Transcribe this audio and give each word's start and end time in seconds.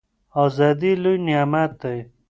ازادي 0.43 0.91
لوی 1.03 1.17
نعمت 1.27 1.71
دی. 1.81 1.97